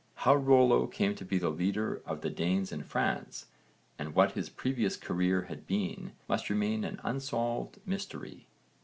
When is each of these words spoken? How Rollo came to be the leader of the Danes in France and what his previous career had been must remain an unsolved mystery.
How 0.15 0.33
Rollo 0.33 0.87
came 0.87 1.13
to 1.13 1.23
be 1.23 1.37
the 1.37 1.51
leader 1.51 2.01
of 2.07 2.21
the 2.21 2.31
Danes 2.31 2.71
in 2.71 2.81
France 2.81 3.45
and 3.99 4.15
what 4.15 4.31
his 4.31 4.49
previous 4.49 4.97
career 4.97 5.43
had 5.43 5.67
been 5.67 6.13
must 6.27 6.49
remain 6.49 6.83
an 6.83 6.99
unsolved 7.03 7.77
mystery. 7.85 8.47